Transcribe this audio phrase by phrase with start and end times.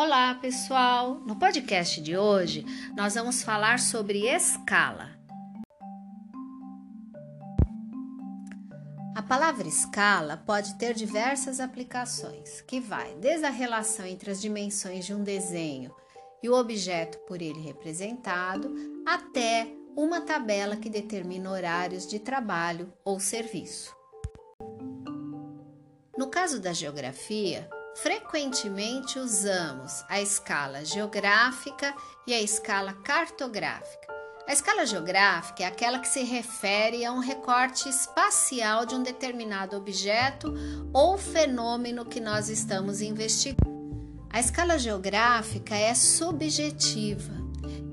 [0.00, 1.16] Olá, pessoal!
[1.26, 2.64] No podcast de hoje,
[2.96, 5.10] nós vamos falar sobre escala.
[9.16, 15.04] A palavra escala pode ter diversas aplicações, que vai desde a relação entre as dimensões
[15.04, 15.92] de um desenho
[16.44, 18.72] e o objeto por ele representado,
[19.04, 23.92] até uma tabela que determina horários de trabalho ou serviço.
[26.16, 27.68] No caso da geografia,
[28.02, 31.94] frequentemente usamos a escala geográfica
[32.26, 34.06] e a escala cartográfica.
[34.46, 39.76] A escala geográfica é aquela que se refere a um recorte espacial de um determinado
[39.76, 40.54] objeto
[40.92, 43.68] ou fenômeno que nós estamos investigando.
[44.30, 47.34] A escala geográfica é subjetiva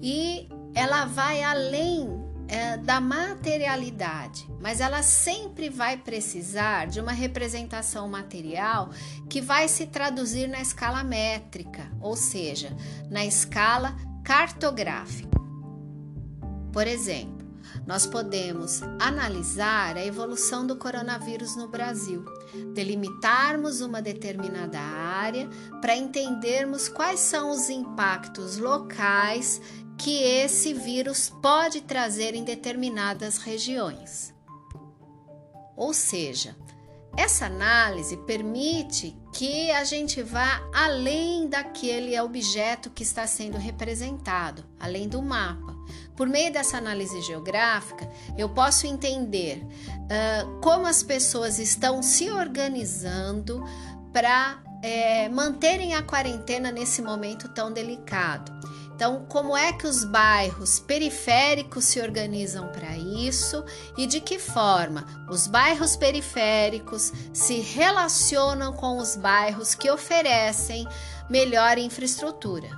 [0.02, 8.08] e ela vai além é, da materialidade, mas ela sempre vai precisar de uma representação
[8.08, 8.90] material
[9.30, 12.76] que vai se traduzir na escala métrica, ou seja,
[13.10, 15.40] na escala cartográfica.
[16.72, 17.46] Por exemplo,
[17.86, 22.26] nós podemos analisar a evolução do coronavírus no Brasil,
[22.74, 25.48] delimitarmos uma determinada área
[25.82, 29.62] para entendermos quais são os impactos locais
[29.98, 34.34] que esse vírus pode trazer em determinadas regiões.
[35.76, 36.56] Ou seja,
[37.18, 45.08] essa análise permite que a gente vá além daquele objeto que está sendo representado, além
[45.08, 45.76] do mapa.
[46.16, 53.64] Por meio dessa análise geográfica, eu posso entender uh, como as pessoas estão se organizando
[54.12, 58.52] para é, manterem a quarentena nesse momento tão delicado.
[58.96, 63.62] Então, como é que os bairros periféricos se organizam para isso
[63.98, 70.88] e de que forma os bairros periféricos se relacionam com os bairros que oferecem
[71.30, 72.70] melhor infraestrutura?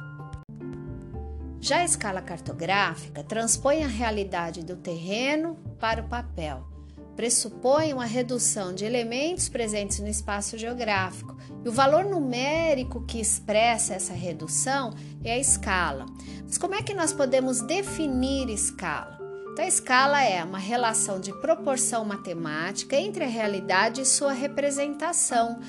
[1.62, 6.77] Já a escala cartográfica transpõe a realidade do terreno para o papel
[7.18, 11.36] pressupõe uma redução de elementos presentes no espaço geográfico.
[11.66, 16.06] E o valor numérico que expressa essa redução é a escala.
[16.44, 19.18] Mas como é que nós podemos definir escala?
[19.52, 25.60] Então, a escala é uma relação de proporção matemática entre a realidade e sua representação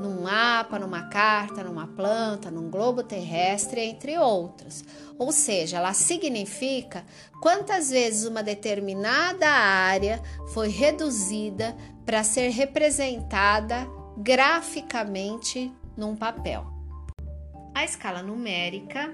[0.00, 4.84] num mapa, numa carta, numa planta, num globo terrestre, entre outros.
[5.18, 7.04] Ou seja, ela significa
[7.40, 10.22] quantas vezes uma determinada área
[10.52, 11.76] foi reduzida
[12.06, 13.86] para ser representada
[14.16, 16.66] graficamente num papel.
[17.74, 19.12] A escala numérica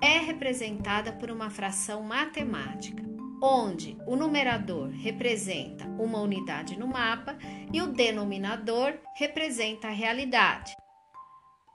[0.00, 3.11] é representada por uma fração matemática
[3.42, 7.36] onde o numerador representa uma unidade no mapa
[7.72, 10.72] e o denominador representa a realidade.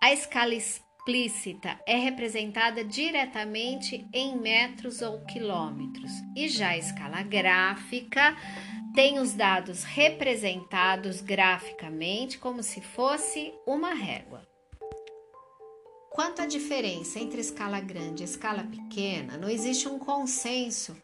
[0.01, 8.38] A escala explícita é representada diretamente em metros ou quilômetros, e já a escala gráfica
[8.95, 14.47] tem os dados representados graficamente como se fosse uma régua.
[16.11, 20.95] Quanto à diferença entre escala grande e escala pequena, não existe um consenso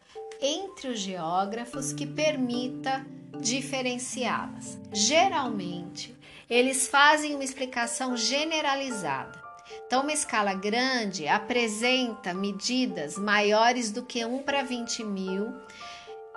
[0.44, 3.04] entre os geógrafos que permita
[3.40, 4.78] diferenciá-las.
[4.92, 6.14] Geralmente,
[6.48, 9.42] eles fazem uma explicação generalizada.
[9.86, 15.54] Então, uma escala grande apresenta medidas maiores do que 1 para 20 mil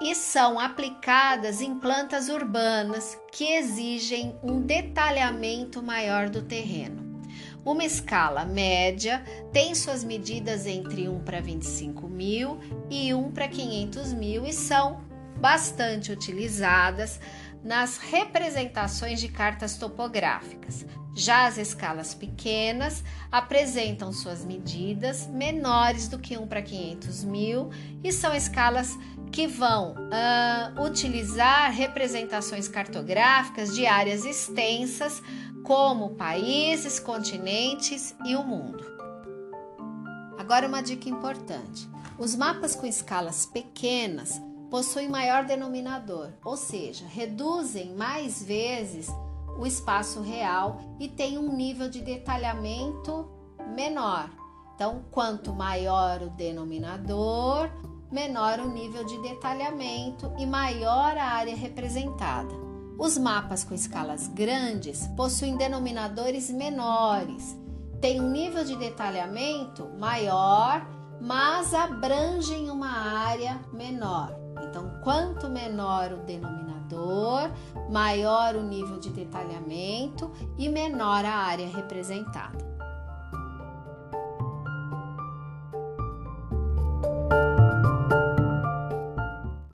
[0.01, 7.06] e são aplicadas em plantas urbanas que exigem um detalhamento maior do terreno.
[7.65, 12.59] Uma escala média tem suas medidas entre 1 para 25 mil
[12.89, 15.01] e 1 para 500 mil e são
[15.39, 17.19] bastante utilizadas
[17.63, 20.85] nas representações de cartas topográficas.
[21.13, 27.71] Já as escalas pequenas apresentam suas medidas menores do que 1 para 500 mil
[28.03, 28.95] e são escalas
[29.31, 35.21] que vão uh, utilizar representações cartográficas de áreas extensas
[35.67, 38.85] como países, continentes e o mundo.
[40.37, 44.41] Agora, uma dica importante: os mapas com escalas pequenas
[44.71, 49.09] possuem maior denominador, ou seja, reduzem mais vezes
[49.59, 53.29] o espaço real e têm um nível de detalhamento
[53.75, 54.29] menor.
[54.73, 57.69] Então, quanto maior o denominador,
[58.09, 62.55] menor o nível de detalhamento e maior a área representada.
[62.97, 67.55] Os mapas com escalas grandes possuem denominadores menores,
[68.01, 70.87] têm um nível de detalhamento maior,
[71.21, 74.35] mas abrangem uma área menor.
[74.67, 77.51] Então, quanto menor o denominador,
[77.89, 82.76] maior o nível de detalhamento e menor a área representada.